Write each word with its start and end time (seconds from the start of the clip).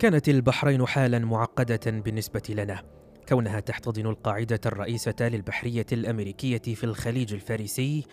كانت 0.00 0.28
البحرين 0.28 0.86
حالا 0.86 1.18
معقدة 1.18 1.80
بالنسبة 1.86 2.42
لنا. 2.48 2.82
كونها 3.28 3.60
تحتضن 3.60 4.06
القاعدة 4.06 4.60
الرئيسة 4.66 5.14
للبحرية 5.20 5.86
الأمريكية 5.92 6.74
في 6.74 6.84
الخليج 6.84 7.34
الفارسي 7.34 8.04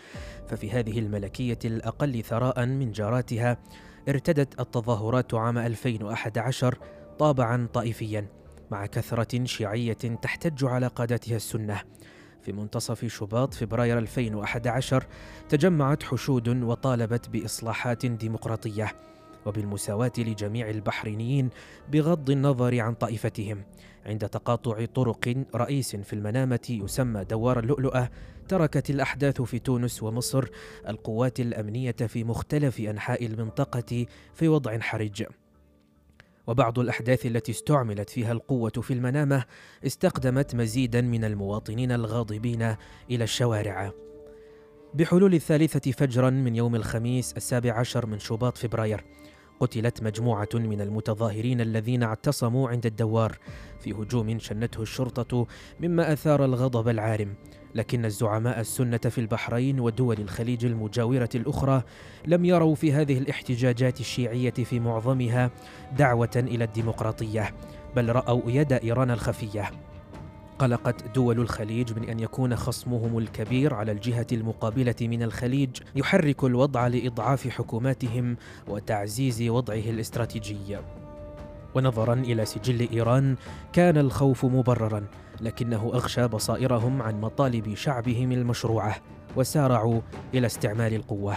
ففي 0.48 0.70
هذه 0.70 0.98
الملكية 0.98 1.58
الأقل 1.64 2.22
ثراء 2.22 2.66
من 2.66 2.92
جاراتها 2.92 3.56
ارتدت 4.08 4.60
التظاهرات 4.60 5.34
عام 5.34 5.58
2011 5.58 6.78
طابعا 7.18 7.66
طائفيا 7.66 8.26
مع 8.70 8.86
كثرة 8.86 9.44
شيعية 9.44 9.92
تحتج 9.92 10.64
على 10.64 10.86
قادتها 10.86 11.36
السنة. 11.36 11.80
في 12.42 12.52
منتصف 12.52 13.04
شباط 13.04 13.54
فبراير 13.54 13.98
2011 13.98 15.06
تجمعت 15.48 16.02
حشود 16.02 16.62
وطالبت 16.62 17.28
بإصلاحات 17.28 18.06
ديمقراطية. 18.06 18.92
وبالمساواة 19.46 20.12
لجميع 20.18 20.70
البحرينيين 20.70 21.50
بغض 21.92 22.30
النظر 22.30 22.80
عن 22.80 22.94
طائفتهم. 22.94 23.62
عند 24.06 24.28
تقاطع 24.28 24.84
طرق 24.84 25.44
رئيس 25.54 25.96
في 25.96 26.12
المنامة 26.12 26.66
يسمى 26.70 27.24
دوار 27.24 27.58
اللؤلؤة 27.58 28.10
تركت 28.48 28.90
الأحداث 28.90 29.42
في 29.42 29.58
تونس 29.58 30.02
ومصر 30.02 30.44
القوات 30.88 31.40
الأمنية 31.40 31.90
في 31.92 32.24
مختلف 32.24 32.80
أنحاء 32.80 33.26
المنطقة 33.26 34.06
في 34.34 34.48
وضع 34.48 34.78
حرج. 34.78 35.24
وبعض 36.46 36.78
الأحداث 36.78 37.26
التي 37.26 37.52
استعملت 37.52 38.10
فيها 38.10 38.32
القوة 38.32 38.70
في 38.70 38.92
المنامة 38.92 39.44
استقدمت 39.86 40.54
مزيدا 40.54 41.00
من 41.00 41.24
المواطنين 41.24 41.92
الغاضبين 41.92 42.76
إلى 43.10 43.24
الشوارع. 43.24 43.92
بحلول 44.94 45.34
الثالثة 45.34 45.92
فجرا 45.92 46.30
من 46.30 46.56
يوم 46.56 46.74
الخميس 46.74 47.32
السابع 47.36 47.72
عشر 47.72 48.06
من 48.06 48.18
شباط 48.18 48.58
فبراير 48.58 49.04
قتلت 49.60 50.02
مجموعة 50.02 50.48
من 50.54 50.80
المتظاهرين 50.80 51.60
الذين 51.60 52.02
اعتصموا 52.02 52.68
عند 52.68 52.86
الدوار 52.86 53.38
في 53.80 53.92
هجوم 53.92 54.38
شنته 54.38 54.82
الشرطة 54.82 55.46
مما 55.80 56.12
أثار 56.12 56.44
الغضب 56.44 56.88
العارم. 56.88 57.34
لكن 57.74 58.04
الزعماء 58.04 58.60
السنة 58.60 58.98
في 58.98 59.18
البحرين 59.18 59.80
ودول 59.80 60.20
الخليج 60.20 60.64
المجاورة 60.64 61.28
الأخرى 61.34 61.82
لم 62.26 62.44
يروا 62.44 62.74
في 62.74 62.92
هذه 62.92 63.18
الاحتجاجات 63.18 64.00
الشيعية 64.00 64.50
في 64.50 64.80
معظمها 64.80 65.50
دعوة 65.98 66.30
إلى 66.36 66.64
الديمقراطية 66.64 67.54
بل 67.96 68.12
رأوا 68.12 68.42
يد 68.46 68.72
إيران 68.72 69.10
الخفية. 69.10 69.70
قلقت 70.58 71.14
دول 71.14 71.40
الخليج 71.40 71.98
من 71.98 72.08
أن 72.08 72.20
يكون 72.20 72.56
خصمهم 72.56 73.18
الكبير 73.18 73.74
على 73.74 73.92
الجهة 73.92 74.26
المقابلة 74.32 74.94
من 75.00 75.22
الخليج 75.22 75.70
يحرك 75.96 76.44
الوضع 76.44 76.86
لإضعاف 76.86 77.48
حكوماتهم 77.48 78.36
وتعزيز 78.68 79.42
وضعه 79.42 79.74
الاستراتيجي. 79.74 80.78
ونظرا 81.74 82.14
إلى 82.14 82.44
سجل 82.44 82.88
إيران 82.92 83.36
كان 83.72 83.98
الخوف 83.98 84.44
مبررا 84.44 85.06
لكنه 85.40 85.90
أغشى 85.94 86.28
بصائرهم 86.28 87.02
عن 87.02 87.20
مطالب 87.20 87.74
شعبهم 87.74 88.32
المشروعة 88.32 88.96
وسارعوا 89.36 90.00
إلى 90.34 90.46
استعمال 90.46 90.94
القوة. 90.94 91.36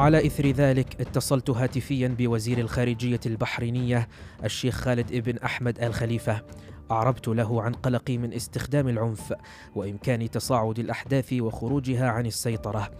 على 0.00 0.26
إثر 0.26 0.46
ذلك 0.46 1.00
اتصلت 1.00 1.50
هاتفيا 1.50 2.08
بوزير 2.08 2.58
الخارجية 2.58 3.20
البحرينية 3.26 4.08
الشيخ 4.44 4.74
خالد 4.74 5.12
ابن 5.12 5.38
أحمد 5.38 5.82
الخليفة 5.82 6.42
أعربت 6.90 7.28
له 7.28 7.62
عن 7.62 7.72
قلقي 7.72 8.18
من 8.18 8.32
استخدام 8.32 8.88
العنف 8.88 9.34
وإمكان 9.74 10.30
تصاعد 10.30 10.78
الأحداث 10.78 11.32
وخروجها 11.32 12.08
عن 12.08 12.26
السيطرة. 12.26 12.90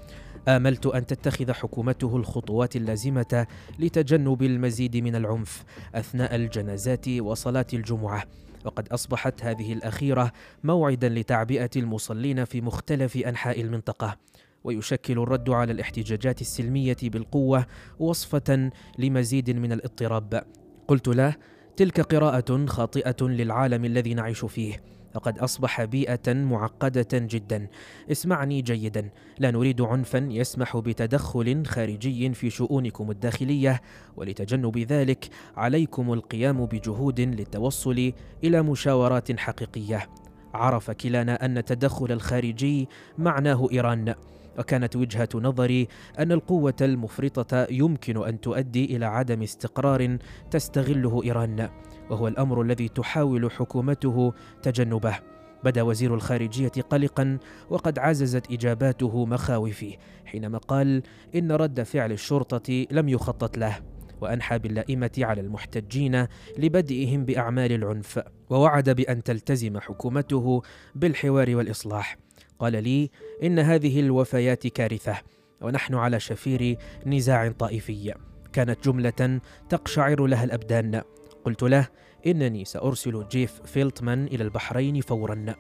آملت 0.49 0.87
أن 0.87 1.07
تتخذ 1.07 1.53
حكومته 1.53 2.17
الخطوات 2.17 2.77
اللازمة 2.77 3.47
لتجنب 3.79 4.43
المزيد 4.43 4.97
من 4.97 5.17
العنف 5.17 5.65
أثناء 5.95 6.35
الجنازات 6.35 7.09
وصلاة 7.09 7.67
الجمعة. 7.73 8.25
وقد 8.65 8.89
أصبحت 8.89 9.45
هذه 9.45 9.73
الأخيرة 9.73 10.33
موعدا 10.65 11.09
لتعبئة 11.09 11.71
المصلين 11.77 12.45
في 12.45 12.61
مختلف 12.61 13.17
أنحاء 13.17 13.61
المنطقة. 13.61 14.17
ويشكل 14.65 15.19
الرد 15.19 15.51
على 15.51 15.73
الاحتجاجات 15.73 16.41
السلمية 16.41 16.97
بالقوة 17.03 17.67
وصفة 17.99 18.71
لمزيد 18.99 19.51
من 19.51 19.73
الاضطراب. 19.73 20.45
قلت 20.89 21.09
له 21.09 21.37
تلك 21.77 22.01
قراءة 22.01 22.67
خاطئة 22.67 23.17
للعالم 23.23 23.85
الذي 23.85 24.15
نعيش 24.15 24.45
فيه. 24.45 24.83
فقد 25.15 25.39
أصبح 25.39 25.85
بيئة 25.85 26.33
معقدة 26.33 27.09
جدا. 27.13 27.67
اسمعني 28.11 28.63
جيدا. 28.63 29.11
لا 29.39 29.51
نريد 29.51 29.81
عنفا 29.81 30.29
يسمح 30.31 30.77
بتدخل 30.77 31.67
خارجي 31.67 32.33
في 32.35 32.51
شؤونكم 32.51 33.11
الداخلية. 33.11 33.81
ولتجنب 34.17 34.79
ذلك 34.79 35.29
عليكم 35.57 36.13
القيام 36.13 36.67
بجهود 36.67 37.21
للتوصل 37.21 38.13
إلى 38.45 38.63
مشاورات 38.63 39.41
حقيقية. 39.41 40.09
عرف 40.55 40.91
كلانا 40.91 41.45
أن 41.45 41.59
التدخل 41.59 42.13
الخارجي 42.13 42.89
معناه 43.19 43.69
إيران. 43.73 44.15
وكانت 44.59 44.97
وجهة 44.97 45.29
نظري 45.35 45.89
أن 46.19 46.33
القوة 46.33 46.77
المفرطة 46.81 47.67
يمكن 47.71 48.25
أن 48.27 48.41
تؤدي 48.41 48.97
إلى 48.97 49.07
عدم 49.07 49.43
استقرار 49.43 50.19
تستغله 50.51 51.21
إيران 51.25 51.69
وهو 52.11 52.29
الأمر 52.29 52.63
الذي 52.63 52.89
تحاول 52.89 53.51
حكومته 53.53 54.33
تجنبه. 54.63 55.19
بدا 55.65 55.83
وزير 55.83 56.15
الخارجية 56.15 56.69
قلقا 56.91 57.39
وقد 57.71 57.99
عززت 57.99 58.53
إجاباته 58.53 59.27
مخاوفي 59.27 59.97
حينما 60.25 60.59
قال 60.59 61.03
إن 61.35 61.53
رد 61.53 61.83
فعل 61.83 62.13
الشرطة 62.13 62.87
لم 62.91 63.09
يخطط 63.09 63.59
له 63.59 63.77
وأنحى 64.21 64.59
باللائمة 64.59 65.11
على 65.19 65.41
المحتجين 65.41 66.27
لبدئهم 66.59 67.25
بأعمال 67.25 67.73
العنف. 67.73 68.21
ووعد 68.51 68.91
بأن 68.91 69.23
تلتزم 69.23 69.79
حكومته 69.79 70.63
بالحوار 70.95 71.57
والإصلاح. 71.57 72.17
قال 72.61 72.85
لي 72.85 73.11
إن 73.43 73.59
هذه 73.59 74.01
الوفيات 74.01 74.67
كارثة 74.67 75.17
ونحن 75.61 75.95
على 75.95 76.21
شفير 76.21 76.77
نزاع 77.07 77.53
طائفي. 77.59 78.15
كانت 78.53 78.85
جملة 78.85 79.41
تقشعر 79.69 80.27
لها 80.27 80.45
الأبدان. 80.45 81.03
قلت 81.45 81.63
له 81.63 81.89
إنني 82.27 82.65
سأرسل 82.65 83.27
جيف 83.31 83.61
فيلتمان 83.65 84.27
إلى 84.27 84.45
البحرين 84.45 85.01
فورا. 85.01 85.55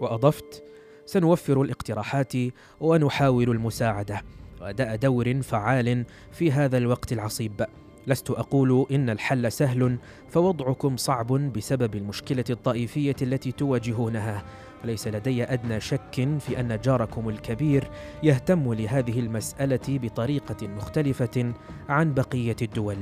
وأضفت 0.00 0.62
سنوفر 1.06 1.62
الاقتراحات 1.62 2.32
ونحاول 2.80 3.50
المساعدة. 3.50 4.22
وأداء 4.60 4.96
دور 4.96 5.42
فعال 5.42 6.04
في 6.32 6.52
هذا 6.52 6.78
الوقت 6.78 7.12
العصيب. 7.12 7.66
لست 8.06 8.30
أقول 8.30 8.86
إن 8.90 9.10
الحل 9.10 9.52
سهل 9.52 9.98
فوضعكم 10.28 10.96
صعب 10.96 11.32
بسبب 11.32 11.94
المشكلة 11.94 12.44
الطائفية 12.50 13.16
التي 13.22 13.52
تواجهونها. 13.52 14.44
وليس 14.84 15.08
لدي 15.08 15.44
أدنى 15.44 15.80
شك 15.80 16.28
في 16.38 16.60
أن 16.60 16.80
جاركم 16.84 17.28
الكبير 17.28 17.90
يهتم 18.22 18.72
لهذه 18.74 19.20
المسألة 19.20 19.80
بطريقة 19.88 20.68
مختلفة 20.68 21.52
عن 21.88 22.14
بقية 22.14 22.56
الدول؟ 22.62 22.98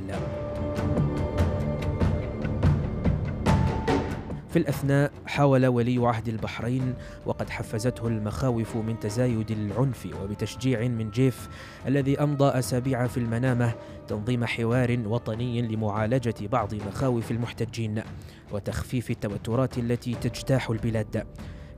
في 4.49 4.59
الأثناء 4.59 5.11
حاول 5.25 5.65
ولي 5.65 6.07
عهد 6.07 6.27
البحرين 6.27 6.93
وقد 7.25 7.49
حفزته 7.49 8.07
المخاوف 8.07 8.77
من 8.77 8.99
تزايد 8.99 9.51
العنف 9.51 10.07
وبتشجيع 10.23 10.87
من 10.87 11.09
جيف 11.11 11.49
الذي 11.87 12.23
أمضى 12.23 12.59
أسابيع 12.59 13.07
في 13.07 13.17
المنامة 13.17 13.73
تنظيم 14.07 14.45
حوار 14.45 14.99
وطني 15.05 15.61
لمعالجة 15.61 16.35
بعض 16.41 16.75
مخاوف 16.75 17.31
المحتجين 17.31 18.03
وتخفيف 18.51 19.11
التوترات 19.11 19.77
التي 19.77 20.13
تجتاح 20.13 20.69
البلاد. 20.69 21.25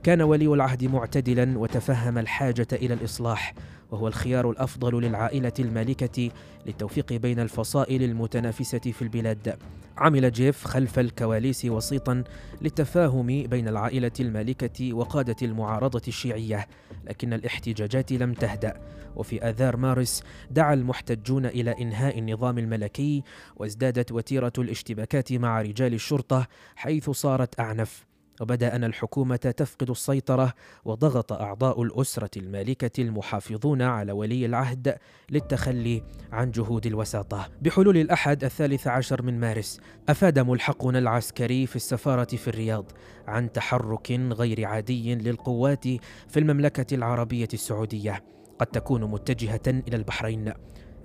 كان 0.02 0.22
ولي 0.22 0.46
العهد 0.46 0.84
معتدلا 0.84 1.58
وتفهم 1.58 2.18
الحاجة 2.18 2.68
إلى 2.72 2.94
الإصلاح 2.94 3.54
وهو 3.90 4.08
الخيار 4.08 4.50
الأفضل 4.50 5.02
للعائلة 5.02 5.52
المالكة 5.58 6.30
للتوفيق 6.66 7.12
بين 7.12 7.40
الفصائل 7.40 8.02
المتنافسة 8.02 8.78
في 8.78 9.02
البلاد. 9.02 9.58
عمل 9.98 10.32
جيف 10.32 10.64
خلف 10.64 10.98
الكواليس 10.98 11.64
وسيطا 11.64 12.24
للتفاهم 12.62 13.26
بين 13.26 13.68
العائلة 13.68 14.12
المالكة 14.20 14.92
وقادة 14.92 15.36
المعارضة 15.42 16.02
الشيعية 16.08 16.66
لكن 17.04 17.32
الاحتجاجات 17.32 18.12
لم 18.12 18.34
تهدأ. 18.34 18.80
وفي 19.16 19.42
آذار 19.42 19.76
مارس 19.76 20.22
دعا 20.50 20.74
المحتجون 20.74 21.46
إلى 21.46 21.70
إنهاء 21.70 22.18
النظام 22.18 22.58
الملكي 22.58 23.22
وازدادت 23.56 24.12
وتيرة 24.12 24.52
الاشتباكات 24.58 25.32
مع 25.32 25.62
رجال 25.62 25.94
الشرطة 25.94 26.46
حيث 26.76 27.10
صارت 27.10 27.60
أعنف. 27.60 28.09
وبدا 28.40 28.76
ان 28.76 28.84
الحكومة 28.84 29.36
تفقد 29.36 29.90
السيطرة 29.90 30.52
وضغط 30.84 31.32
أعضاء 31.32 31.82
الأسرة 31.82 32.30
المالكة 32.36 33.02
المحافظون 33.02 33.82
على 33.82 34.12
ولي 34.12 34.46
العهد 34.46 34.98
للتخلي 35.30 36.02
عن 36.32 36.50
جهود 36.50 36.86
الوساطة. 36.86 37.48
بحلول 37.62 37.96
الأحد 37.96 38.44
الثالث 38.44 38.86
عشر 38.86 39.22
من 39.22 39.40
مارس 39.40 39.80
أفاد 40.08 40.38
ملحقنا 40.38 40.98
العسكري 40.98 41.66
في 41.66 41.76
السفارة 41.76 42.36
في 42.36 42.48
الرياض 42.48 42.92
عن 43.26 43.52
تحرك 43.52 44.10
غير 44.10 44.66
عادي 44.66 45.14
للقوات 45.14 45.84
في 46.28 46.36
المملكة 46.36 46.94
العربية 46.94 47.48
السعودية. 47.54 48.24
قد 48.58 48.66
تكون 48.66 49.04
متجهة 49.04 49.60
إلى 49.66 49.96
البحرين. 49.96 50.52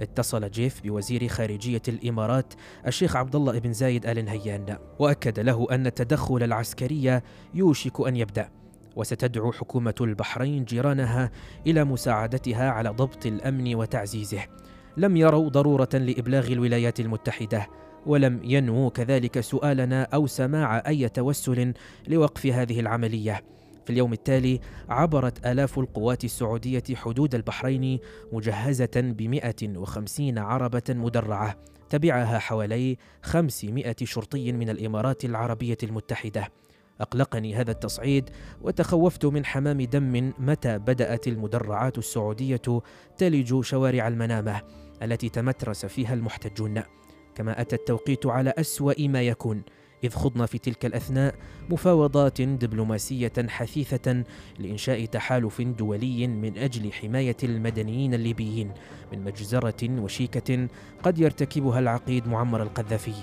اتصل 0.02 0.50
جيف 0.50 0.82
بوزير 0.84 1.28
خارجية 1.28 1.82
الإمارات 1.88 2.54
الشيخ 2.88 3.16
عبد 3.16 3.36
الله 3.36 3.60
بن 3.60 3.74
زايد 3.74 4.06
آل 4.06 4.26
نهيان 4.26 4.78
وأكد 5.00 5.40
له 5.40 5.68
أن 5.72 5.88
التدخل 5.88 6.44
العسكري 6.44 7.22
يوشك 7.54 8.08
أن 8.08 8.16
يبدأ 8.16 8.50
وستدعو 8.96 9.52
حكومة 9.52 9.96
البحرين 10.02 10.66
جيرانها 10.66 11.32
إلى 11.68 11.84
مساعدتها 11.84 12.70
على 12.70 12.90
ضبط 12.90 13.26
الأمن 13.26 13.76
وتعزيزه. 13.76 14.44
لم 14.98 15.18
يروا 15.18 15.50
ضرورة 15.50 15.90
لإبلاغ 15.94 16.48
الولايات 16.48 17.00
المتحدة 17.00 17.68
ولم 18.06 18.40
ينووا 18.44 18.90
كذلك 18.90 19.40
سؤالنا 19.40 20.04
أو 20.04 20.28
سماع 20.28 20.84
أي 20.88 21.10
توسل 21.10 21.74
لوقف 22.08 22.46
هذه 22.46 22.80
العملية. 22.80 23.55
في 23.86 23.90
اليوم 23.90 24.14
التالي 24.14 24.60
عبرت 24.90 25.46
آلاف 25.46 25.80
القوات 25.80 26.24
السعودية 26.24 26.84
حدود 26.96 27.36
البحرين 27.36 28.00
مجهزة 28.32 28.92
بمئة 28.96 29.78
وخمسين 29.78 30.38
عربة 30.38 30.84
مدرعة 30.90 31.56
تبعها 31.90 32.40
حوالي 32.40 32.98
خمسمائة 33.22 33.96
شرطي 34.04 34.52
من 34.52 34.70
الإمارات 34.70 35.26
العربية 35.26 35.78
المتحدة. 35.84 36.52
أقلقني 37.02 37.56
هذا 37.56 37.72
التصعيد 37.72 38.30
وتخوفت 38.62 39.26
من 39.26 39.46
حمام 39.46 39.82
دم 39.82 40.34
متى 40.40 40.78
بدأت 40.78 41.28
المدرعات 41.28 41.98
السعودية 41.98 42.82
تلج 43.18 43.62
شوارع 43.62 44.08
المنامة 44.08 44.62
التي 45.04 45.30
تمترس 45.30 45.86
فيها 45.86 46.14
المحتجون. 46.14 46.82
كما 47.36 47.62
أتى 47.62 47.76
التوقيت 47.76 48.26
على 48.26 48.54
أسوأ 48.58 49.08
ما 49.08 49.22
يكون 49.22 49.64
إذ 50.04 50.10
خضنا 50.10 50.46
في 50.46 50.58
تلك 50.58 50.86
الأثناء 50.86 51.36
مفاوضات 51.70 52.42
دبلوماسية 52.42 53.34
حثيثة 53.48 54.24
لإنشاء 54.60 55.06
تحالف 55.06 55.62
دولي 55.62 56.28
من 56.28 56.58
أجل 56.58 56.94
حماية 56.94 57.38
المدنيين 57.44 58.14
الليبيين 58.14 58.72
من 59.14 59.24
مجزرة 59.24 60.02
وشيكة 60.02 60.68
قد 61.04 61.20
يرتكبها 61.20 61.80
العقيد 61.80 62.28
معمر 62.28 62.64
القذافي. 62.64 63.16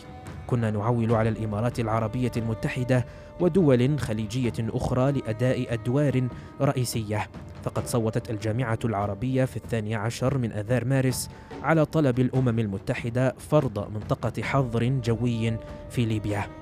كنا 0.47 0.71
نعول 0.71 1.15
على 1.15 1.29
الإمارات 1.29 1.81
العربية 1.81 2.33
المتحدة 2.37 3.07
ودول 3.41 3.99
خليجية 3.99 4.53
أخرى 4.61 5.13
لأداء 5.13 5.75
أدوار 5.75 6.29
رئيسية. 6.61 7.29
فقد 7.63 7.87
صوتت 7.87 8.31
الجامعة 8.31 8.79
العربية 8.85 9.45
في 9.45 9.57
الثاني 9.57 9.95
عشر 9.95 10.39
من 10.39 10.53
آذار 10.53 10.85
مارس 10.85 11.31
على 11.63 11.85
طلب 11.85 12.21
الأمم 12.21 12.59
المتحدة 12.59 13.35
فرض 13.39 13.93
منطقة 13.95 14.43
حظر 14.43 14.85
جوي 14.85 15.57
في 15.91 16.05
ليبيا. 16.05 16.62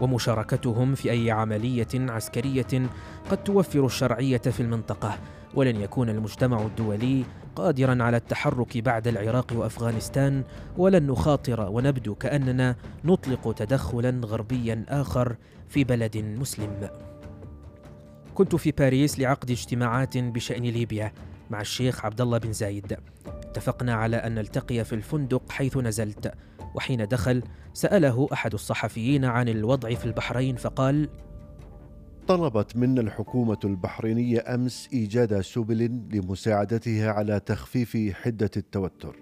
ومشاركتهم 0.00 0.94
في 0.94 1.10
أي 1.10 1.30
عملية 1.30 1.88
عسكرية 1.94 2.88
قد 3.30 3.44
توفر 3.44 3.86
الشرعية 3.86 4.38
في 4.38 4.60
المنطقة 4.60 5.18
ولن 5.54 5.80
يكون 5.80 6.08
المجتمع 6.08 6.62
الدولي 6.62 7.24
قادرا 7.56 8.02
على 8.02 8.16
التحرك 8.16 8.78
بعد 8.78 9.08
العراق 9.08 9.52
وأفغانستان 9.56 10.44
ولن 10.76 11.06
نخاطر 11.06 11.68
ونبدو 11.70 12.14
كأننا 12.14 12.76
نطلق 13.04 13.52
تدخلا 13.52 14.20
غربيا 14.26 14.84
آخر 14.88 15.36
في 15.68 15.84
بلد 15.84 16.16
مسلم. 16.16 16.88
كنت 18.34 18.56
في 18.56 18.70
باريس 18.70 19.18
لعقد 19.18 19.50
اجتماعات 19.50 20.18
بشأن 20.18 20.62
ليبيا 20.62 21.12
مع 21.50 21.60
الشيخ 21.60 22.04
عبد 22.04 22.20
الله 22.20 22.38
بن 22.38 22.52
زايد. 22.52 22.96
اتفقنا 23.26 23.94
على 23.94 24.16
أن 24.16 24.34
نلتقي 24.34 24.84
في 24.84 24.94
الفندق 24.94 25.52
حيث 25.52 25.76
نزلت. 25.76 26.32
وحين 26.74 27.08
دخل 27.08 27.42
سأله 27.72 28.28
أحد 28.32 28.54
الصحفيين 28.54 29.24
عن 29.24 29.48
الوضع 29.48 29.94
في 29.94 30.04
البحرين 30.04 30.56
فقال 30.56 31.08
طلبت 32.28 32.76
منا 32.76 33.00
الحكومة 33.00 33.58
البحرينية 33.64 34.54
أمس 34.54 34.88
إيجاد 34.92 35.40
سبل 35.40 36.00
لمساعدتها 36.12 37.10
على 37.10 37.40
تخفيف 37.40 37.96
حدة 38.14 38.50
التوتر. 38.56 39.16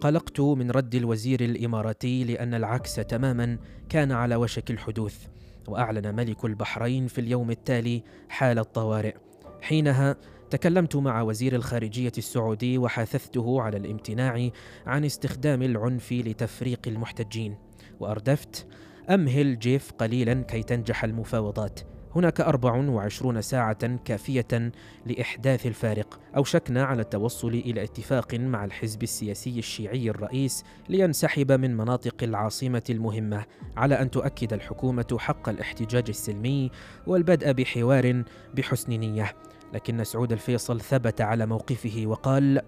قلقت 0.00 0.40
من 0.40 0.70
رد 0.70 0.94
الوزير 0.94 1.40
الإماراتي 1.40 2.24
لأن 2.24 2.54
العكس 2.54 2.94
تماما 2.94 3.58
كان 3.88 4.12
على 4.12 4.36
وشك 4.36 4.70
الحدوث، 4.70 5.26
وأعلن 5.68 6.14
ملك 6.14 6.44
البحرين 6.44 7.06
في 7.06 7.20
اليوم 7.20 7.50
التالي 7.50 8.02
حالة 8.28 8.62
طوارئ. 8.62 9.14
حينها 9.60 10.16
تكلمت 10.50 10.96
مع 10.96 11.22
وزير 11.22 11.54
الخارجية 11.54 12.12
السعودي 12.18 12.78
وحثثته 12.78 13.62
على 13.62 13.76
الامتناع 13.76 14.50
عن 14.86 15.04
استخدام 15.04 15.62
العنف 15.62 16.12
لتفريق 16.12 16.80
المحتجين، 16.86 17.56
وأردفت: 18.00 18.66
أمهل 19.10 19.58
جيف 19.58 19.92
قليلا 19.92 20.34
كي 20.34 20.62
تنجح 20.62 21.04
المفاوضات. 21.04 21.80
هناك 22.16 22.40
24 22.40 23.42
ساعة 23.42 23.96
كافية 24.04 24.72
لإحداث 25.06 25.66
الفارق 25.66 26.20
أوشكنا 26.36 26.84
على 26.84 27.02
التوصل 27.02 27.48
إلى 27.48 27.84
اتفاق 27.84 28.34
مع 28.34 28.64
الحزب 28.64 29.02
السياسي 29.02 29.58
الشيعي 29.58 30.10
الرئيس 30.10 30.64
لينسحب 30.88 31.52
من 31.52 31.76
مناطق 31.76 32.22
العاصمة 32.22 32.82
المهمة 32.90 33.44
على 33.76 33.94
أن 33.94 34.10
تؤكد 34.10 34.52
الحكومة 34.52 35.16
حق 35.18 35.48
الاحتجاج 35.48 36.04
السلمي 36.08 36.70
والبدء 37.06 37.52
بحوار 37.52 38.22
بحسن 38.54 38.92
نية. 38.92 39.34
لكن 39.74 40.04
سعود 40.04 40.32
الفيصل 40.32 40.80
ثبت 40.80 41.20
على 41.20 41.46
موقفه 41.46 42.02
وقال 42.06 42.60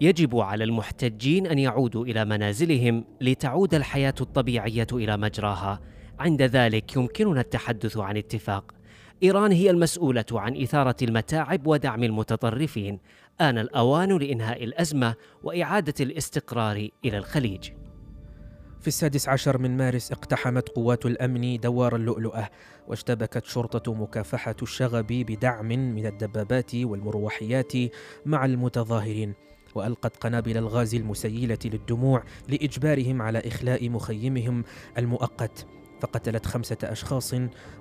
يجب 0.00 0.36
على 0.36 0.64
المحتجين 0.64 1.46
أن 1.46 1.58
يعودوا 1.58 2.04
إلى 2.04 2.24
منازلهم 2.24 3.04
لتعود 3.20 3.74
الحياة 3.74 4.14
الطبيعية 4.20 4.86
إلى 4.92 5.16
مجراها. 5.16 5.80
عند 6.18 6.42
ذلك 6.42 6.96
يمكننا 6.96 7.40
التحدث 7.40 7.96
عن 7.96 8.16
اتفاق. 8.16 8.72
إيران 9.22 9.52
هي 9.52 9.70
المسؤولة 9.70 10.24
عن 10.32 10.62
إثارة 10.62 10.96
المتاعب 11.02 11.66
ودعم 11.66 12.04
المتطرفين. 12.04 12.98
آن 13.40 13.58
الأوان 13.58 14.18
لإنهاء 14.18 14.64
الأزمة 14.64 15.14
وإعادة 15.42 15.94
الاستقرار 16.00 16.88
إلى 17.04 17.18
الخليج. 17.18 17.70
في 18.84 18.88
السادس 18.88 19.28
عشر 19.28 19.58
من 19.58 19.76
مارس 19.76 20.12
اقتحمت 20.12 20.68
قوات 20.68 21.06
الأمن 21.06 21.60
دوار 21.60 21.96
اللؤلؤة 21.96 22.48
واشتبكت 22.88 23.44
شرطة 23.44 23.94
مكافحة 23.94 24.56
الشغب 24.62 25.06
بدعم 25.06 25.68
من 25.68 26.06
الدبابات 26.06 26.74
والمروحيات 26.74 27.72
مع 28.26 28.44
المتظاهرين. 28.44 29.34
وألقت 29.74 30.16
قنابل 30.16 30.56
الغاز 30.56 30.94
المسيلة 30.94 31.58
للدموع 31.64 32.24
لإجبارهم 32.48 33.22
على 33.22 33.38
إخلاء 33.38 33.90
مخيمهم 33.90 34.64
المؤقت. 34.98 35.66
فقتلت 36.00 36.46
خمسة 36.46 36.78
أشخاص 36.82 37.34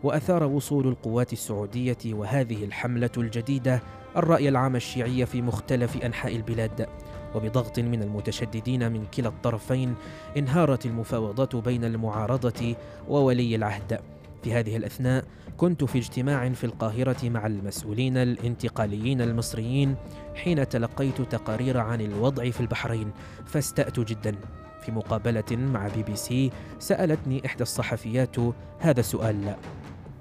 وأثار 0.03 0.43
وصول 0.43 0.87
القوات 0.87 1.33
السعودية 1.33 1.97
وهذه 2.05 2.63
الحملة 2.63 3.11
الجديدة 3.17 3.83
الرأي 4.17 4.49
العام 4.49 4.75
الشيعي 4.75 5.25
في 5.25 5.41
مختلف 5.41 5.97
أنحاء 5.97 6.35
البلاد. 6.35 6.89
وبضغط 7.35 7.79
من 7.79 8.03
المتشددين 8.03 8.91
من 8.91 9.05
كلا 9.05 9.27
الطرفين 9.27 9.95
انهارت 10.37 10.85
المفاوضات 10.85 11.55
بين 11.55 11.85
المعارضة 11.85 12.75
وولي 13.09 13.55
العهد 13.55 13.99
في 14.43 14.53
هذه 14.53 14.77
الأثناء 14.77 15.25
كنت 15.57 15.83
في 15.83 15.97
اجتماع 15.97 16.49
في 16.49 16.63
القاهرة 16.63 17.29
مع 17.29 17.47
المسؤولين 17.47 18.17
الانتقاليين 18.17 19.21
المصريين 19.21 19.95
حين 20.35 20.69
تلقيت 20.69 21.21
تقارير 21.21 21.77
عن 21.77 22.01
الوضع 22.01 22.49
في 22.49 22.61
البحرين 22.61 23.11
فاستأت 23.45 23.99
جدا 23.99 24.35
في 24.81 24.91
مقابلة 24.91 25.51
مع 25.51 25.87
بي 25.87 26.03
بي 26.03 26.15
سي 26.15 26.51
سألتني 26.79 27.45
إحدى 27.45 27.63
الصحفيات 27.63 28.35
هذا 28.79 28.99
السؤال 28.99 29.55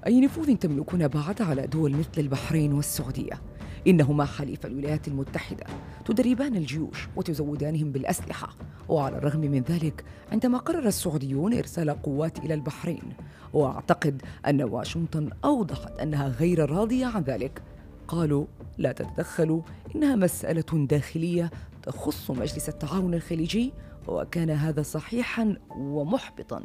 أي 0.07 0.21
نفوذ 0.21 0.55
تملكون 0.55 1.07
بعد 1.07 1.41
على 1.41 1.67
دول 1.67 1.91
مثل 1.91 2.09
البحرين 2.17 2.73
والسعودية؟ 2.73 3.41
إنهما 3.87 4.25
حليف 4.25 4.65
الولايات 4.65 5.07
المتحدة 5.07 5.65
تدربان 6.05 6.55
الجيوش 6.55 7.07
وتزودانهم 7.15 7.91
بالأسلحة. 7.91 8.55
وعلى 8.89 9.17
الرغم 9.17 9.39
من 9.39 9.61
ذلك 9.61 10.03
عندما 10.31 10.57
قرر 10.57 10.87
السعوديون 10.87 11.53
إرسال 11.53 11.89
قوات 11.89 12.39
إلى 12.39 12.53
البحرين 12.53 13.13
وأعتقد 13.53 14.21
أن 14.47 14.61
واشنطن 14.61 15.29
أوضحت 15.45 15.99
أنها 15.99 16.27
غير 16.27 16.69
راضية 16.69 17.05
عن 17.05 17.21
ذلك. 17.21 17.61
قالوا 18.07 18.45
لا 18.77 18.91
تتدخلوا 18.91 19.61
إنها 19.95 20.15
مسألة 20.15 20.85
داخلية 20.87 21.51
تخص 21.83 22.31
مجلس 22.31 22.69
التعاون 22.69 23.13
الخليجي 23.13 23.73
وكان 24.07 24.49
هذا 24.49 24.81
صحيحا 24.81 25.55
ومحبطا. 25.69 26.63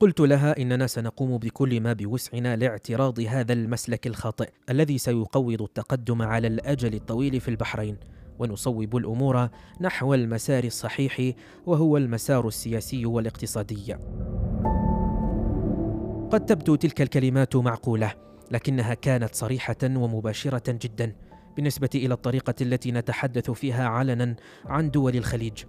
قلت 0.00 0.20
لها 0.20 0.58
إننا 0.58 0.86
سنقوم 0.86 1.38
بكل 1.38 1.80
ما 1.80 1.92
بوسعنا 1.92 2.56
لاعتراض 2.56 3.20
هذا 3.20 3.52
المسلك 3.52 4.06
الخاطئ 4.06 4.48
الذي 4.70 4.98
سيقوض 4.98 5.62
التقدم 5.62 6.22
على 6.22 6.46
الأجل 6.46 6.94
الطويل 6.94 7.40
في 7.40 7.48
البحرين 7.48 7.96
ونصوب 8.38 8.96
الأمور 8.96 9.48
نحو 9.80 10.14
المسار 10.14 10.64
الصحيح 10.64 11.32
وهو 11.66 11.96
المسار 11.96 12.48
السياسي 12.48 13.06
والاقتصادي. 13.06 13.96
قد 16.30 16.46
تبدو 16.46 16.74
تلك 16.74 17.02
الكلمات 17.02 17.56
معقولة 17.56 18.14
لكنها 18.50 18.94
كانت 18.94 19.34
صريحة 19.34 19.76
ومباشرة 19.84 20.78
جدا 20.82 21.12
بالنسبة 21.56 21.90
إلى 21.94 22.14
الطريقة 22.14 22.54
التي 22.60 22.92
نتحدث 22.92 23.50
فيها 23.50 23.88
علنا 23.88 24.36
عن 24.64 24.90
دول 24.90 25.16
الخليج. 25.16 25.64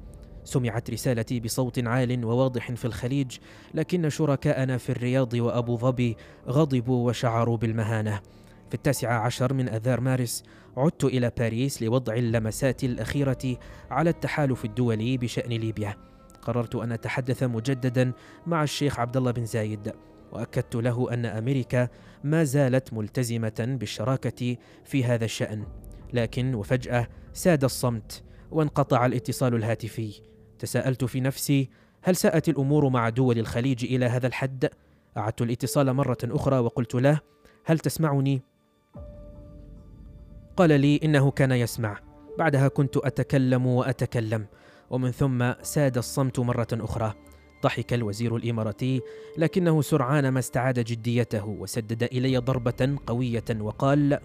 سمعت 0.47 0.89
رسالتي 0.89 1.39
بصوت 1.39 1.87
عال 1.87 2.25
وواضح 2.25 2.71
في 2.71 2.85
الخليج 2.85 3.37
لكن 3.73 4.09
شركاءنا 4.09 4.77
في 4.77 4.89
الرياض 4.89 5.33
وأبو 5.33 5.77
ظبي 5.77 6.17
غضبوا 6.47 7.07
وشعروا 7.07 7.57
بالمهانة. 7.57 8.21
في 8.69 8.73
التاسع 8.73 9.25
عشر 9.25 9.53
من 9.53 9.69
أذار 9.69 10.01
مارس 10.01 10.43
عدت 10.77 11.03
إلى 11.03 11.31
باريس 11.37 11.81
لوضع 11.81 12.13
اللمسات 12.13 12.83
الأخيرة 12.83 13.57
على 13.89 14.09
التحالف 14.09 14.65
الدولي 14.65 15.17
بشأن 15.17 15.49
ليبيا. 15.49 15.95
قررت 16.41 16.75
أن 16.75 16.91
أتحدث 16.91 17.43
مجددا 17.43 18.11
مع 18.45 18.63
الشيخ 18.63 18.99
عبد 18.99 19.17
الله 19.17 19.31
بن 19.31 19.45
زايد 19.45 19.91
وأكدت 20.31 20.75
له 20.75 21.13
أن 21.13 21.25
أمريكا 21.25 21.89
ما 22.23 22.43
زالت 22.43 22.93
ملتزمة 22.93 23.77
بالشراكة 23.79 24.57
في 24.85 25.03
هذا 25.03 25.25
الشأن 25.25 25.65
لكن 26.13 26.55
وفجأة 26.55 27.07
ساد 27.33 27.63
الصمت 27.63 28.23
وانقطع 28.51 29.05
الاتصال 29.05 29.55
الهاتفي. 29.55 30.36
تساءلت 30.59 31.05
في 31.05 31.19
نفسي 31.19 31.69
هل 32.01 32.15
ساءت 32.15 32.49
الأمور 32.49 32.89
مع 32.89 33.09
دول 33.09 33.39
الخليج 33.39 33.85
إلى 33.85 34.05
هذا 34.05 34.27
الحد؟ 34.27 34.69
أعدت 35.17 35.41
الاتصال 35.41 35.93
مرة 35.93 36.17
أخرى 36.23 36.59
وقلت 36.59 36.95
له 36.95 37.19
هل 37.65 37.79
تسمعني؟ 37.79 38.41
قال 40.57 40.81
لي 40.81 40.99
إنه 41.03 41.31
كان 41.31 41.51
يسمع. 41.51 41.99
بعدها 42.37 42.67
كنت 42.67 42.97
أتكلم 42.97 43.67
وأتكلم 43.67 44.45
ومن 44.89 45.11
ثم 45.11 45.53
ساد 45.61 45.97
الصمت 45.97 46.39
مرة 46.39 46.67
أخرى. 46.73 47.13
ضحك 47.63 47.93
الوزير 47.93 48.35
الإماراتي 48.35 49.01
لكنه 49.37 49.81
سرعان 49.81 50.29
ما 50.29 50.39
استعاد 50.39 50.79
جديته 50.79 51.45
وسدد 51.45 52.03
إلي 52.03 52.37
ضربة 52.37 52.97
قوية 53.07 53.45
وقال 53.59 54.19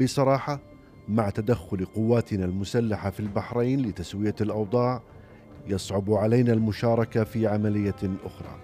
بصراحة 0.00 0.60
مع 1.08 1.30
تدخل 1.30 1.84
قواتنا 1.84 2.44
المسلحة 2.44 3.10
في 3.10 3.20
البحرين 3.20 3.82
لتسوية 3.82 4.34
الأوضاع 4.40 5.02
يصعب 5.66 6.12
علينا 6.12 6.52
المشاركة 6.52 7.24
في 7.24 7.46
عملية 7.46 7.96
أخرى. 8.24 8.56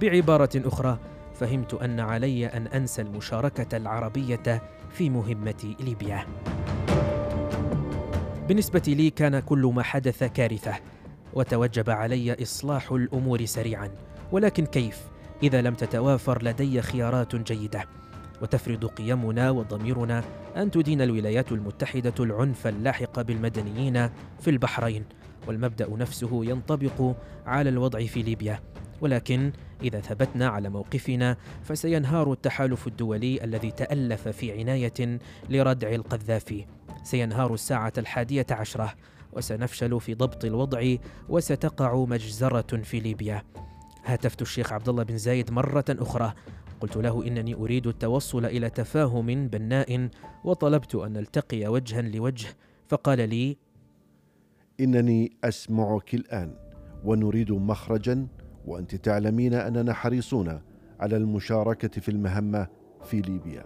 بعبارة 0.00 0.50
أخرى 0.56 0.98
فهمت 1.34 1.74
أن 1.74 2.00
علي 2.00 2.46
أن 2.46 2.66
أنسى 2.66 3.02
المشاركة 3.02 3.76
العربية 3.76 4.62
في 4.90 5.10
مهمة 5.10 5.74
ليبيا. 5.80 6.26
بالنسبة 8.48 8.82
لي 8.86 9.10
كان 9.10 9.40
كل 9.40 9.72
ما 9.74 9.82
حدث 9.82 10.24
كارثة 10.24 10.74
وتوجب 11.34 11.90
علي 11.90 12.42
إصلاح 12.42 12.92
الأمور 12.92 13.44
سريعا. 13.44 13.90
ولكن 14.32 14.66
كيف؟ 14.66 15.00
إذا 15.42 15.62
لم 15.62 15.74
تتوافر 15.74 16.42
لدي 16.42 16.82
خيارات 16.82 17.36
جيدة. 17.36 17.84
وتفرض 18.42 18.86
قيمنا 18.86 19.50
وضميرنا 19.50 20.24
أن 20.56 20.70
تدين 20.70 21.02
الولايات 21.02 21.52
المتحدة 21.52 22.14
العنف 22.20 22.66
اللاحق 22.66 23.20
بالمدنيين 23.20 24.08
في 24.40 24.50
البحرين 24.50 25.04
والمبدأ 25.46 25.96
نفسه 25.96 26.44
ينطبق 26.44 27.14
على 27.46 27.70
الوضع 27.70 28.06
في 28.06 28.22
ليبيا. 28.22 28.60
ولكن 29.00 29.52
إذا 29.82 30.00
ثبتنا 30.00 30.48
على 30.48 30.68
موقفنا 30.68 31.36
فسينهار 31.64 32.32
التحالف 32.32 32.86
الدولي 32.86 33.44
الذي 33.44 33.70
تألف 33.70 34.28
في 34.28 34.60
عناية 34.60 35.18
لردع 35.50 35.94
القذافي. 35.94 36.66
سينهار 37.02 37.54
الساعة 37.54 37.92
الحادية 37.98 38.46
عشرة 38.50 38.94
وسنفشل 39.32 40.00
في 40.00 40.14
ضبط 40.14 40.44
الوضع 40.44 40.94
وستقع 41.28 42.04
مجزرة 42.04 42.82
في 42.82 43.00
ليبيا. 43.00 43.42
هاتفت 44.04 44.42
الشيخ 44.42 44.72
عبد 44.72 44.88
الله 44.88 45.02
بن 45.02 45.18
زايد 45.18 45.50
مرة 45.50 45.84
أخرى. 45.88 46.32
قلت 46.80 46.96
له 46.96 47.26
إنني 47.26 47.54
أريد 47.54 47.86
التوصل 47.86 48.44
إلى 48.44 48.70
تفاهم 48.70 49.48
بناء 49.48 50.08
وطلبت 50.44 50.94
أن 50.94 51.12
نلتقي 51.12 51.66
وجها 51.66 52.02
لوجه 52.02 52.48
فقال 52.88 53.28
لي 53.28 53.56
إنني 54.80 55.32
أسمعك 55.44 56.14
الآن 56.14 56.54
ونريد 57.04 57.52
مخرجا 57.52 58.26
وأنت 58.66 58.94
تعلمين 58.94 59.54
أننا 59.54 59.92
حريصون 59.92 60.60
على 61.00 61.16
المشاركة 61.16 62.00
في 62.00 62.08
المهمة 62.08 62.66
في 63.04 63.20
ليبيا. 63.20 63.64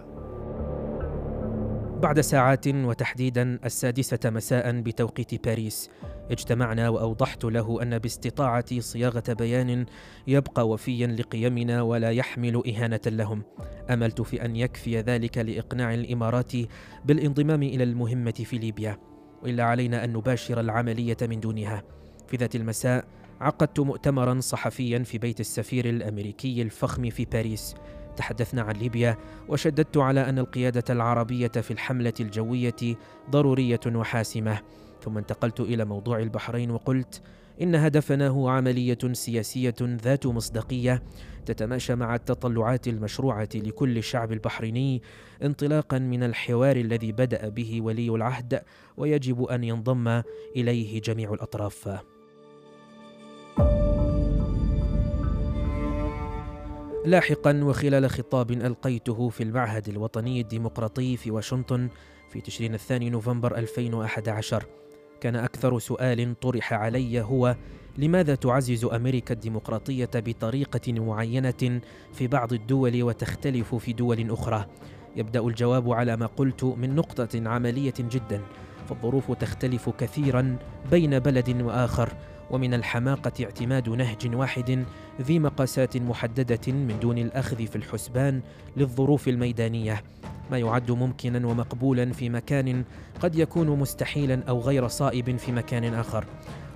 بعد 2.03 2.21
ساعات 2.21 2.69
وتحديدا 2.69 3.59
السادسة 3.65 4.19
مساء 4.25 4.81
بتوقيت 4.81 5.45
باريس. 5.45 5.91
اجتمعنا 6.31 6.89
وأوضحت 6.89 7.45
له 7.45 7.83
أن 7.83 7.99
باستطاعتي 7.99 8.81
صياغة 8.81 9.23
بيان 9.29 9.87
يبقى 10.27 10.69
وفيا 10.69 11.07
لقيمنا 11.07 11.83
ولا 11.83 12.11
يحمل 12.11 12.63
إهانة 12.69 13.01
لهم. 13.07 13.43
أملت 13.91 14.21
في 14.21 14.45
أن 14.45 14.57
يكفي 14.57 15.01
ذلك 15.01 15.39
لإقناع 15.39 15.95
الإمارات 15.95 16.53
بالانضمام 17.05 17.63
إلى 17.63 17.85
المهمة 17.85 18.33
في 18.33 18.59
ليبيا. 18.59 18.99
وإلا 19.43 19.65
علينا 19.65 20.05
أن 20.05 20.13
نباشر 20.13 20.61
العملية 20.61 21.17
من 21.23 21.41
دونها. 21.41 21.83
في 22.27 22.37
ذات 22.37 22.57
المساء 22.57 23.05
عقدت 23.41 23.81
مؤتمرا 23.81 24.41
صحفيا 24.41 24.99
في 24.99 25.19
بيت 25.19 25.41
السفير 25.41 25.89
الأمريكي 25.89 26.63
الفخم 26.63 27.11
في 27.11 27.25
باريس. 27.25 27.75
تحدثنا 28.17 28.63
عن 28.63 28.75
ليبيا 28.75 29.17
وشددت 29.49 29.97
على 29.97 30.29
أن 30.29 30.39
القيادة 30.39 30.85
العربية 30.91 31.49
في 31.49 31.71
الحملة 31.71 32.13
الجوية 32.21 32.97
ضرورية 33.31 33.81
وحاسمة. 33.87 34.61
ثم 35.03 35.19
انتقلت 35.19 35.61
إلى 35.61 35.85
موضوع 35.85 36.19
البحرين 36.19 36.71
وقلت 36.71 37.23
إن 37.63 37.75
هدفنا 37.75 38.29
هو 38.29 38.49
عملية 38.49 38.99
سياسية 39.13 39.75
ذات 39.81 40.27
مصداقية 40.27 41.03
تتماشى 41.47 41.95
مع 41.95 42.15
التطلعات 42.15 42.89
المشروعة 42.89 43.49
لكل 43.55 43.99
الشعب 43.99 44.33
البحريني 44.33 45.03
انطلاقا 45.43 45.99
من 45.99 46.23
الحوار 46.23 46.77
الذي 46.77 47.13
بدأ 47.13 47.49
به 47.49 47.81
ولي 47.81 48.09
العهد 48.09 48.63
ويجب 48.97 49.45
أن 49.45 49.65
ينضم 49.65 50.23
إليه 50.57 51.01
جميع 51.01 51.33
الأطراف. 51.33 51.89
لاحقا 57.05 57.61
وخلال 57.65 58.11
خطاب 58.11 58.51
ألقيته 58.51 59.29
في 59.29 59.43
المعهد 59.43 59.89
الوطني 59.89 60.41
الديمقراطي 60.41 61.17
في 61.17 61.31
واشنطن 61.31 61.89
في 62.31 62.41
تشرين 62.41 62.75
الثاني 62.75 63.11
نوفمبر 63.11 63.57
2011 63.57 64.65
كان 65.21 65.37
أكثر 65.37 65.79
سؤال 65.79 66.41
طرح 66.41 66.73
علي 66.73 67.21
هو 67.21 67.57
لماذا 67.99 68.35
تعزز 68.35 68.85
أمريكا 68.85 69.35
الديمقراطية 69.35 70.11
بطريقة 70.15 70.93
معينة 70.93 71.81
في 72.13 72.27
بعض 72.27 72.53
الدول 72.53 73.03
وتختلف 73.03 73.75
في 73.75 73.93
دول 73.93 74.31
أخرى؟ 74.31 74.67
يبدأ 75.17 75.41
الجواب 75.41 75.91
على 75.91 76.17
ما 76.17 76.27
قلت 76.27 76.65
من 76.65 76.95
نقطة 76.95 77.49
عملية 77.49 77.95
جدا 77.99 78.41
فالظروف 78.89 79.33
تختلف 79.33 79.89
كثيرا 79.89 80.57
بين 80.91 81.19
بلد 81.19 81.63
وآخر 81.63 82.13
ومن 82.53 82.75
الحماقة 82.75 83.33
اعتماد 83.45 83.89
نهج 83.89 84.37
واحد 84.37 84.85
ذي 85.23 85.39
مقاسات 85.39 85.97
محددة 85.97 86.73
من 86.73 86.99
دون 87.01 87.19
الأخذ 87.19 87.67
في 87.67 87.77
الحسبان 87.77 88.43
للظروف 88.77 89.29
الميدانية 89.29 90.03
ما 90.51 90.59
يعد 90.59 90.91
ممكنا 90.91 91.47
ومقبولا 91.47 92.13
في 92.13 92.29
مكان 92.29 92.85
قد 93.21 93.37
يكون 93.37 93.79
مستحيلا 93.79 94.43
أو 94.49 94.61
غير 94.61 94.89
صائب 94.89 95.37
في 95.37 95.53
مكان 95.53 95.95
آخر. 95.95 96.25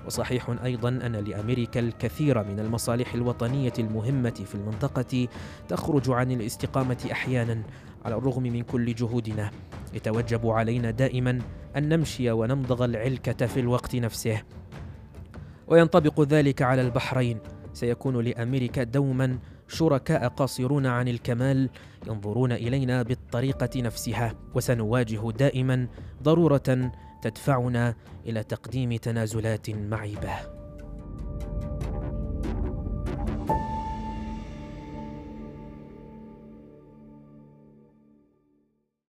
وصحيح 0.06 0.50
أيضا 0.64 0.88
أن 0.88 1.12
لأمريكا 1.12 1.80
الكثير 1.80 2.45
من 2.45 2.61
المصالح 2.61 3.14
الوطنية 3.14 3.73
المهمة 3.78 4.30
في 4.30 4.54
المنطقة 4.54 5.28
تخرج 5.68 6.11
عن 6.11 6.33
الاستقامة 6.33 7.09
أحيانا 7.12 7.62
على 8.04 8.14
الرغم 8.14 8.42
من 8.42 8.62
كل 8.62 8.95
جهودنا. 8.95 9.50
يتوجب 9.95 10.47
علينا 10.47 10.90
دائما 10.90 11.38
أن 11.76 11.88
نمشي 11.88 12.30
ونمضغ 12.30 12.85
العلكة 12.85 13.47
في 13.47 13.61
الوقت 13.61 13.97
نفسه. 13.97 14.42
وينطبق 15.68 16.20
ذلك 16.20 16.62
على 16.62 16.82
البحرين. 16.82 17.38
سيكون 17.73 18.20
لأمريكا 18.20 18.82
دوما 18.82 19.38
شركاء 19.68 20.28
قاصرون 20.28 20.87
عن 20.87 21.08
الكمال 21.08 21.70
ينظرون 22.06 22.52
إلينا 22.52 23.02
بالطريقة 23.02 23.82
نفسها 23.82 24.35
وسنواجه 24.54 25.30
دائما 25.30 25.88
ضرورة 26.23 26.90
تدفعنا 27.23 27.94
إلى 28.26 28.42
تقديم 28.42 28.96
تنازلات 28.96 29.70
معيبة. 29.70 30.65